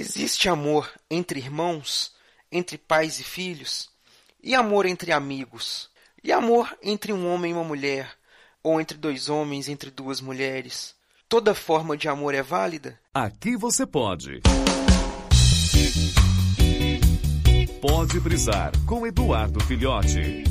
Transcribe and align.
Existe 0.00 0.48
amor 0.48 0.90
entre 1.10 1.38
irmãos, 1.38 2.14
entre 2.50 2.78
pais 2.78 3.20
e 3.20 3.22
filhos, 3.22 3.90
e 4.42 4.54
amor 4.54 4.86
entre 4.86 5.12
amigos, 5.12 5.90
e 6.24 6.32
amor 6.32 6.74
entre 6.82 7.12
um 7.12 7.30
homem 7.30 7.50
e 7.50 7.54
uma 7.54 7.62
mulher, 7.62 8.10
ou 8.62 8.80
entre 8.80 8.96
dois 8.96 9.28
homens, 9.28 9.68
entre 9.68 9.90
duas 9.90 10.22
mulheres. 10.22 10.94
Toda 11.28 11.54
forma 11.54 11.98
de 11.98 12.08
amor 12.08 12.34
é 12.34 12.42
válida? 12.42 12.98
Aqui 13.12 13.58
você 13.58 13.84
pode. 13.84 14.40
Pode 17.82 18.20
brisar 18.20 18.72
com 18.86 19.06
Eduardo 19.06 19.62
Filhote. 19.66 20.44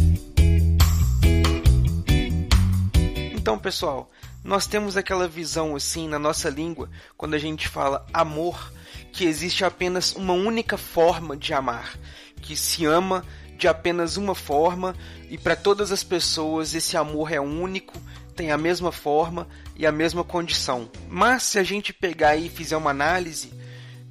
Então, 3.34 3.58
pessoal, 3.58 4.12
nós 4.44 4.68
temos 4.68 4.96
aquela 4.96 5.28
visão 5.28 5.76
assim 5.76 6.08
na 6.08 6.20
nossa 6.20 6.52
língua, 6.52 6.88
quando 7.18 7.34
a 7.34 7.40
gente 7.40 7.68
fala 7.68 8.06
amor, 8.14 8.72
que 9.12 9.26
existe 9.26 9.64
apenas 9.66 10.14
uma 10.14 10.34
única 10.34 10.78
forma 10.78 11.36
de 11.36 11.54
amar, 11.54 11.98
que 12.42 12.56
se 12.56 12.86
ama 12.86 13.26
de 13.58 13.68
apenas 13.68 14.16
uma 14.16 14.34
forma 14.34 14.96
e 15.30 15.38
para 15.38 15.56
todas 15.56 15.92
as 15.92 16.04
pessoas 16.04 16.74
esse 16.74 16.96
amor 16.96 17.32
é 17.32 17.40
único, 17.40 18.02
tem 18.36 18.52
a 18.52 18.58
mesma 18.58 18.92
forma 18.92 19.48
e 19.76 19.86
a 19.86 19.92
mesma 19.92 20.24
condição. 20.24 20.90
Mas 21.10 21.44
se 21.44 21.60
a 21.60 21.64
gente 21.64 21.92
pegar 21.92 22.38
e 22.38 22.50
fizer 22.50 22.78
uma 22.78 22.92
análise, 22.92 23.52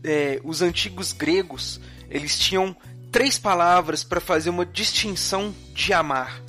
é, 0.04 0.40
os 0.44 0.60
antigos 0.60 1.12
gregos 1.12 1.80
eles 2.10 2.38
tinham 2.38 2.76
três 3.10 3.38
palavras 3.38 4.04
para 4.04 4.20
fazer 4.20 4.50
uma 4.50 4.66
distinção 4.66 5.54
de 5.74 5.92
amar. 5.92 6.42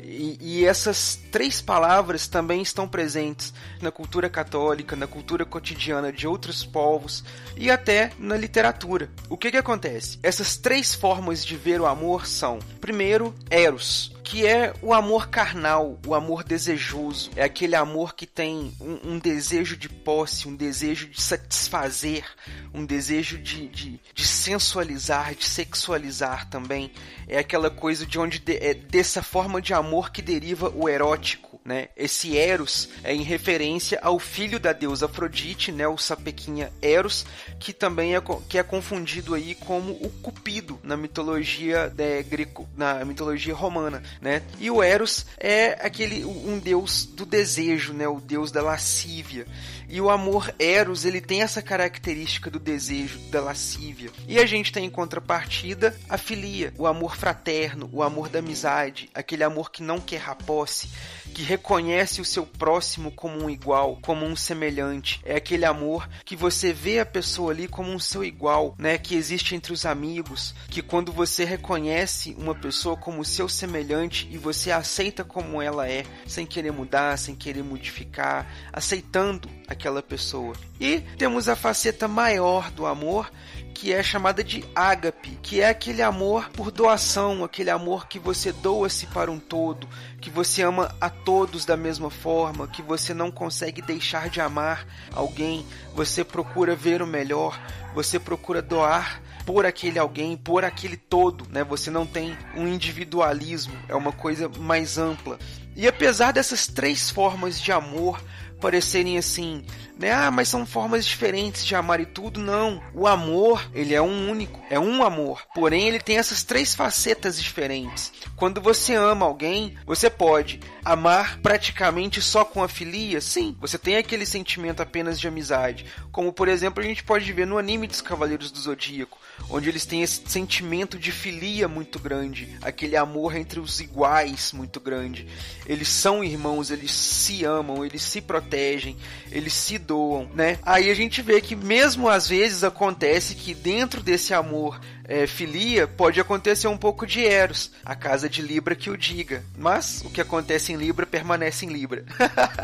E, 0.00 0.38
e, 0.40 0.64
essas 0.64 1.20
três 1.34 1.60
palavras 1.60 2.28
também 2.28 2.62
estão 2.62 2.86
presentes 2.86 3.52
na 3.82 3.90
cultura 3.90 4.30
católica, 4.30 4.94
na 4.94 5.08
cultura 5.08 5.44
cotidiana 5.44 6.12
de 6.12 6.28
outros 6.28 6.64
povos 6.64 7.24
e 7.56 7.72
até 7.72 8.12
na 8.20 8.36
literatura. 8.36 9.10
O 9.28 9.36
que, 9.36 9.50
que 9.50 9.56
acontece? 9.56 10.16
Essas 10.22 10.56
três 10.56 10.94
formas 10.94 11.44
de 11.44 11.56
ver 11.56 11.80
o 11.80 11.86
amor 11.86 12.24
são: 12.24 12.60
primeiro, 12.80 13.34
Eros, 13.50 14.14
que 14.22 14.46
é 14.46 14.72
o 14.80 14.94
amor 14.94 15.28
carnal, 15.28 15.98
o 16.06 16.14
amor 16.14 16.44
desejoso. 16.44 17.32
É 17.34 17.42
aquele 17.42 17.74
amor 17.74 18.14
que 18.14 18.26
tem 18.26 18.72
um, 18.80 19.14
um 19.14 19.18
desejo 19.18 19.76
de 19.76 19.88
posse, 19.88 20.46
um 20.46 20.54
desejo 20.54 21.08
de 21.08 21.20
satisfazer, 21.20 22.24
um 22.72 22.86
desejo 22.86 23.38
de, 23.38 23.68
de, 23.68 24.00
de, 24.14 24.26
sensualizar, 24.26 25.34
de 25.34 25.44
sexualizar 25.44 26.48
também. 26.48 26.92
É 27.26 27.38
aquela 27.38 27.70
coisa 27.70 28.06
de 28.06 28.20
onde 28.20 28.38
de, 28.38 28.56
é 28.56 28.72
dessa 28.72 29.20
forma 29.20 29.60
de 29.60 29.74
amor 29.74 30.12
que 30.12 30.22
deriva 30.22 30.72
o 30.74 30.88
erótico 30.88 31.23
né? 31.64 31.88
Esse 31.96 32.36
Eros 32.36 32.90
é 33.02 33.14
em 33.14 33.22
referência 33.22 33.98
ao 34.02 34.18
filho 34.18 34.60
da 34.60 34.72
deusa 34.72 35.06
Afrodite, 35.06 35.72
né? 35.72 35.88
O 35.88 35.96
sapequinha 35.96 36.70
Eros, 36.82 37.24
que 37.58 37.72
também 37.72 38.14
é, 38.14 38.22
que 38.48 38.58
é 38.58 38.62
confundido 38.62 39.34
aí 39.34 39.54
como 39.54 39.92
o 39.92 40.10
Cupido 40.22 40.78
na 40.82 40.96
mitologia 40.96 41.92
né, 41.96 42.22
greco, 42.22 42.68
na 42.76 43.04
mitologia 43.04 43.54
romana, 43.54 44.02
né? 44.20 44.42
E 44.60 44.70
o 44.70 44.82
Eros 44.82 45.26
é 45.38 45.78
aquele 45.84 46.24
um 46.24 46.58
deus 46.58 47.04
do 47.06 47.24
desejo, 47.24 47.94
né? 47.94 48.06
O 48.06 48.20
deus 48.20 48.52
da 48.52 48.62
lascívia. 48.62 49.46
E 49.88 50.00
o 50.00 50.10
amor 50.10 50.52
Eros, 50.58 51.04
ele 51.04 51.20
tem 51.20 51.42
essa 51.42 51.62
característica 51.62 52.50
do 52.50 52.58
desejo, 52.58 53.18
da 53.30 53.40
lascívia. 53.40 54.10
E 54.26 54.38
a 54.38 54.46
gente 54.46 54.72
tem 54.72 54.86
em 54.86 54.90
contrapartida 54.90 55.96
a 56.08 56.18
filia, 56.18 56.72
o 56.76 56.86
amor 56.86 57.16
fraterno, 57.16 57.88
o 57.92 58.02
amor 58.02 58.28
da 58.28 58.38
amizade, 58.38 59.10
aquele 59.14 59.44
amor 59.44 59.70
que 59.70 59.82
não 59.82 60.00
quer 60.00 60.28
a 60.28 60.34
posse, 60.34 60.88
que 61.34 61.42
reconhece 61.42 62.20
o 62.20 62.24
seu 62.24 62.46
próximo 62.46 63.10
como 63.10 63.44
um 63.44 63.50
igual, 63.50 63.98
como 64.02 64.24
um 64.24 64.36
semelhante. 64.36 65.20
É 65.24 65.36
aquele 65.36 65.64
amor 65.64 66.08
que 66.24 66.36
você 66.36 66.72
vê 66.72 67.00
a 67.00 67.06
pessoa 67.06 67.52
ali 67.52 67.68
como 67.68 67.90
um 67.90 67.98
seu 67.98 68.24
igual, 68.24 68.74
né? 68.78 68.98
Que 68.98 69.14
existe 69.14 69.54
entre 69.54 69.72
os 69.72 69.84
amigos, 69.86 70.54
que 70.68 70.82
quando 70.82 71.12
você 71.12 71.44
reconhece 71.44 72.34
uma 72.38 72.54
pessoa 72.54 72.96
como 72.96 73.24
seu 73.24 73.48
semelhante 73.48 74.28
e 74.30 74.38
você 74.38 74.70
aceita 74.70 75.24
como 75.24 75.60
ela 75.60 75.88
é, 75.88 76.04
sem 76.26 76.46
querer 76.46 76.72
mudar, 76.72 77.18
sem 77.18 77.34
querer 77.34 77.62
modificar, 77.62 78.46
aceitando 78.72 79.48
aquela 79.66 80.02
pessoa. 80.02 80.54
E 80.80 81.00
temos 81.16 81.48
a 81.48 81.56
faceta 81.56 82.08
maior 82.08 82.70
do 82.70 82.86
amor, 82.86 83.30
que 83.74 83.92
é 83.92 84.02
chamada 84.02 84.42
de 84.42 84.64
ágape, 84.74 85.38
que 85.42 85.60
é 85.60 85.68
aquele 85.68 86.00
amor 86.00 86.48
por 86.50 86.70
doação, 86.70 87.42
aquele 87.42 87.70
amor 87.70 88.06
que 88.06 88.18
você 88.18 88.52
doa-se 88.52 89.06
para 89.06 89.30
um 89.30 89.38
todo, 89.38 89.88
que 90.20 90.30
você 90.30 90.62
ama 90.62 90.94
a 91.04 91.10
todos 91.10 91.64
da 91.64 91.76
mesma 91.76 92.08
forma, 92.10 92.66
que 92.66 92.80
você 92.80 93.12
não 93.12 93.30
consegue 93.30 93.82
deixar 93.82 94.30
de 94.30 94.40
amar 94.40 94.86
alguém, 95.12 95.66
você 95.94 96.24
procura 96.24 96.74
ver 96.74 97.02
o 97.02 97.06
melhor, 97.06 97.60
você 97.94 98.18
procura 98.18 98.62
doar 98.62 99.20
por 99.44 99.66
aquele 99.66 99.98
alguém, 99.98 100.36
por 100.36 100.64
aquele 100.64 100.96
todo, 100.96 101.46
né? 101.50 101.62
Você 101.64 101.90
não 101.90 102.06
tem 102.06 102.36
um 102.56 102.66
individualismo, 102.66 103.74
é 103.88 103.94
uma 103.94 104.12
coisa 104.12 104.48
mais 104.48 104.96
ampla. 104.96 105.38
E 105.76 105.86
apesar 105.86 106.32
dessas 106.32 106.66
três 106.66 107.10
formas 107.10 107.60
de 107.60 107.70
amor 107.70 108.22
parecerem 108.64 109.18
assim, 109.18 109.62
né? 109.98 110.10
Ah, 110.10 110.30
mas 110.30 110.48
são 110.48 110.64
formas 110.64 111.04
diferentes 111.04 111.66
de 111.66 111.74
amar 111.74 112.00
e 112.00 112.06
tudo. 112.06 112.40
Não. 112.40 112.82
O 112.94 113.06
amor, 113.06 113.62
ele 113.74 113.92
é 113.92 114.00
um 114.00 114.30
único, 114.30 114.58
é 114.70 114.80
um 114.80 115.04
amor. 115.04 115.42
Porém, 115.54 115.86
ele 115.86 116.00
tem 116.00 116.16
essas 116.16 116.42
três 116.42 116.74
facetas 116.74 117.38
diferentes. 117.38 118.10
Quando 118.34 118.62
você 118.62 118.94
ama 118.94 119.26
alguém, 119.26 119.76
você 119.84 120.08
pode 120.08 120.60
amar 120.82 121.40
praticamente 121.40 122.22
só 122.22 122.42
com 122.42 122.62
a 122.62 122.68
filia? 122.68 123.20
Sim, 123.20 123.54
você 123.60 123.76
tem 123.76 123.98
aquele 123.98 124.24
sentimento 124.24 124.80
apenas 124.80 125.20
de 125.20 125.28
amizade. 125.28 125.84
Como, 126.10 126.32
por 126.32 126.48
exemplo, 126.48 126.82
a 126.82 126.86
gente 126.86 127.04
pode 127.04 127.30
ver 127.34 127.46
no 127.46 127.58
anime 127.58 127.86
dos 127.86 128.00
Cavaleiros 128.00 128.50
do 128.50 128.58
Zodíaco, 128.58 129.18
onde 129.50 129.68
eles 129.68 129.84
têm 129.84 130.02
esse 130.02 130.22
sentimento 130.26 130.98
de 130.98 131.12
filia 131.12 131.68
muito 131.68 131.98
grande, 131.98 132.56
aquele 132.62 132.96
amor 132.96 133.36
entre 133.36 133.60
os 133.60 133.78
iguais 133.78 134.52
muito 134.52 134.80
grande. 134.80 135.28
Eles 135.66 135.88
são 135.88 136.24
irmãos, 136.24 136.70
eles 136.70 136.92
se 136.92 137.44
amam, 137.44 137.84
eles 137.84 138.02
se 138.02 138.20
protegem 138.22 138.53
protegem, 138.54 138.96
eles 139.32 139.52
se 139.52 139.78
doam, 139.78 140.28
né? 140.32 140.58
Aí 140.62 140.90
a 140.90 140.94
gente 140.94 141.20
vê 141.20 141.40
que 141.40 141.56
mesmo 141.56 142.08
às 142.08 142.28
vezes 142.28 142.62
acontece 142.62 143.34
que 143.34 143.52
dentro 143.52 144.00
desse 144.00 144.32
amor 144.32 144.80
é, 145.06 145.26
filia, 145.26 145.86
pode 145.86 146.20
acontecer 146.20 146.68
um 146.68 146.76
pouco 146.76 147.06
de 147.06 147.24
Eros, 147.24 147.72
a 147.84 147.94
casa 147.94 148.28
de 148.28 148.40
Libra 148.40 148.76
que 148.76 148.90
o 148.90 148.96
diga. 148.96 149.44
Mas 149.56 150.02
o 150.02 150.10
que 150.10 150.20
acontece 150.20 150.72
em 150.72 150.76
Libra 150.76 151.04
permanece 151.04 151.66
em 151.66 151.68
Libra. 151.68 152.04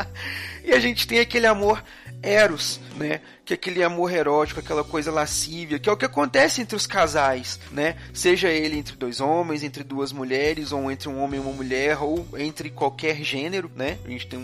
e 0.63 0.71
a 0.71 0.79
gente 0.79 1.05
tem 1.05 1.19
aquele 1.19 1.45
amor 1.45 1.83
Eros, 2.23 2.79
né? 2.97 3.21
Que 3.43 3.53
é 3.53 3.55
aquele 3.55 3.83
amor 3.83 4.11
erótico, 4.13 4.59
aquela 4.59 4.83
coisa 4.83 5.11
lascívia, 5.11 5.79
que 5.79 5.89
é 5.89 5.91
o 5.91 5.97
que 5.97 6.05
acontece 6.05 6.61
entre 6.61 6.75
os 6.75 6.85
casais, 6.85 7.59
né? 7.71 7.95
Seja 8.13 8.49
ele 8.49 8.77
entre 8.77 8.95
dois 8.95 9.19
homens, 9.19 9.63
entre 9.63 9.83
duas 9.83 10.11
mulheres, 10.11 10.71
ou 10.71 10.91
entre 10.91 11.09
um 11.09 11.19
homem 11.19 11.39
e 11.39 11.43
uma 11.43 11.51
mulher, 11.51 12.01
ou 12.01 12.27
entre 12.37 12.69
qualquer 12.69 13.23
gênero, 13.23 13.71
né? 13.75 13.97
A 14.05 14.09
gente 14.09 14.27
tem 14.27 14.39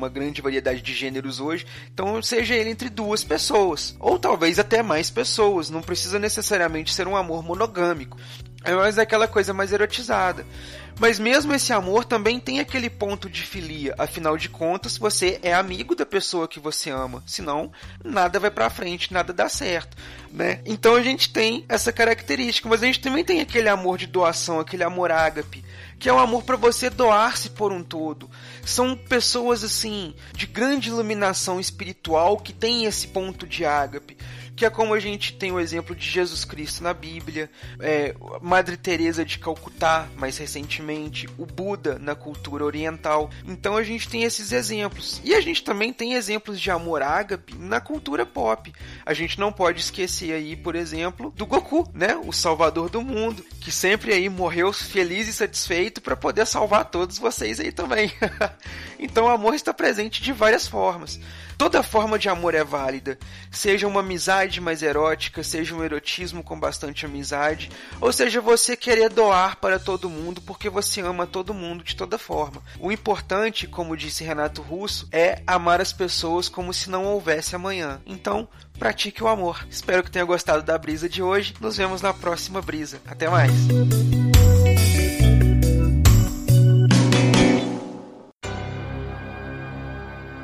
uma 0.00 0.08
grande 0.08 0.40
variedade 0.40 0.80
de 0.80 0.94
gêneros 0.94 1.40
hoje. 1.40 1.66
Então, 1.92 2.22
seja 2.22 2.54
ele 2.54 2.70
entre 2.70 2.88
duas 2.88 3.22
pessoas, 3.22 3.94
ou 4.00 4.18
talvez 4.18 4.58
até 4.58 4.82
mais 4.82 5.10
pessoas. 5.10 5.68
Não 5.68 5.82
precisa 5.82 6.18
necessariamente 6.18 6.92
ser 6.92 7.06
um 7.06 7.16
amor 7.16 7.44
monogâmico. 7.44 8.16
É 8.62 8.74
mais 8.74 8.98
aquela 8.98 9.26
coisa 9.26 9.54
mais 9.54 9.72
erotizada. 9.72 10.44
Mas 10.98 11.18
mesmo 11.18 11.54
esse 11.54 11.72
amor 11.72 12.04
também 12.04 12.38
tem 12.38 12.60
aquele 12.60 12.90
ponto 12.90 13.30
de 13.30 13.40
filia. 13.40 13.94
Afinal 13.96 14.36
de 14.36 14.50
contas, 14.50 14.98
você 14.98 15.40
é 15.42 15.54
amigo 15.54 15.94
da 15.94 16.04
pessoa 16.04 16.46
que 16.46 16.60
você 16.60 16.90
ama. 16.90 17.22
Senão, 17.26 17.72
nada 18.04 18.38
vai 18.38 18.50
pra 18.50 18.68
frente, 18.68 19.12
nada 19.12 19.32
dá 19.32 19.48
certo, 19.48 19.96
né? 20.30 20.60
Então 20.66 20.96
a 20.96 21.02
gente 21.02 21.32
tem 21.32 21.64
essa 21.70 21.90
característica. 21.90 22.68
Mas 22.68 22.82
a 22.82 22.86
gente 22.86 23.00
também 23.00 23.24
tem 23.24 23.40
aquele 23.40 23.70
amor 23.70 23.96
de 23.96 24.06
doação, 24.06 24.60
aquele 24.60 24.84
amor 24.84 25.10
ágape 25.10 25.64
que 26.00 26.08
é 26.08 26.12
o 26.12 26.18
amor 26.18 26.42
para 26.44 26.56
você 26.56 26.88
doar-se 26.88 27.50
por 27.50 27.70
um 27.72 27.82
todo. 27.82 28.28
São 28.64 28.96
pessoas 28.96 29.62
assim 29.62 30.14
de 30.32 30.46
grande 30.46 30.88
iluminação 30.88 31.60
espiritual 31.60 32.38
que 32.38 32.54
têm 32.54 32.86
esse 32.86 33.08
ponto 33.08 33.46
de 33.46 33.66
ágape 33.66 34.16
que 34.60 34.66
é 34.66 34.68
como 34.68 34.92
a 34.92 35.00
gente 35.00 35.32
tem 35.32 35.50
o 35.50 35.58
exemplo 35.58 35.96
de 35.96 36.06
Jesus 36.06 36.44
Cristo 36.44 36.82
na 36.82 36.92
Bíblia, 36.92 37.48
é, 37.78 38.14
Madre 38.42 38.76
Teresa 38.76 39.24
de 39.24 39.38
Calcutá, 39.38 40.06
mais 40.18 40.36
recentemente, 40.36 41.26
o 41.38 41.46
Buda 41.46 41.98
na 41.98 42.14
cultura 42.14 42.62
oriental. 42.62 43.30
Então 43.48 43.74
a 43.74 43.82
gente 43.82 44.06
tem 44.06 44.22
esses 44.22 44.52
exemplos. 44.52 45.18
E 45.24 45.34
a 45.34 45.40
gente 45.40 45.64
também 45.64 45.94
tem 45.94 46.12
exemplos 46.12 46.60
de 46.60 46.70
amor 46.70 47.00
ágape 47.00 47.54
na 47.54 47.80
cultura 47.80 48.26
pop. 48.26 48.70
A 49.06 49.14
gente 49.14 49.40
não 49.40 49.50
pode 49.50 49.80
esquecer 49.80 50.34
aí, 50.34 50.54
por 50.54 50.76
exemplo, 50.76 51.32
do 51.34 51.46
Goku, 51.46 51.88
né, 51.94 52.14
o 52.16 52.30
salvador 52.30 52.90
do 52.90 53.00
mundo, 53.00 53.42
que 53.62 53.72
sempre 53.72 54.12
aí 54.12 54.28
morreu 54.28 54.74
feliz 54.74 55.26
e 55.26 55.32
satisfeito 55.32 56.02
para 56.02 56.14
poder 56.14 56.46
salvar 56.46 56.84
todos 56.84 57.18
vocês 57.18 57.58
aí 57.60 57.72
também. 57.72 58.12
então 59.00 59.24
o 59.24 59.30
amor 59.30 59.54
está 59.54 59.72
presente 59.72 60.22
de 60.22 60.34
várias 60.34 60.68
formas. 60.68 61.18
Toda 61.60 61.82
forma 61.82 62.18
de 62.18 62.26
amor 62.26 62.54
é 62.54 62.64
válida, 62.64 63.18
seja 63.50 63.86
uma 63.86 64.02
amizade 64.50 64.60
mais 64.60 64.82
erótica, 64.82 65.42
seja 65.42 65.74
um 65.74 65.84
erotismo 65.84 66.42
com 66.42 66.58
bastante 66.58 67.06
amizade, 67.06 67.70
ou 68.00 68.12
seja 68.12 68.40
você 68.40 68.76
querer 68.76 69.08
doar 69.08 69.56
para 69.56 69.78
todo 69.78 70.10
mundo 70.10 70.40
porque 70.40 70.68
você 70.68 71.00
ama 71.00 71.26
todo 71.26 71.54
mundo 71.54 71.84
de 71.84 71.94
toda 71.94 72.18
forma. 72.18 72.60
O 72.80 72.90
importante, 72.90 73.68
como 73.68 73.96
disse 73.96 74.24
Renato 74.24 74.60
Russo, 74.60 75.08
é 75.12 75.42
amar 75.46 75.80
as 75.80 75.92
pessoas 75.92 76.48
como 76.48 76.74
se 76.74 76.90
não 76.90 77.04
houvesse 77.04 77.54
amanhã. 77.54 78.00
Então, 78.04 78.48
pratique 78.78 79.22
o 79.22 79.28
amor. 79.28 79.64
Espero 79.70 80.02
que 80.02 80.10
tenha 80.10 80.24
gostado 80.24 80.62
da 80.62 80.76
brisa 80.76 81.08
de 81.08 81.22
hoje. 81.22 81.54
Nos 81.60 81.76
vemos 81.76 82.02
na 82.02 82.12
próxima 82.12 82.60
brisa. 82.60 83.00
Até 83.06 83.28
mais. 83.28 83.52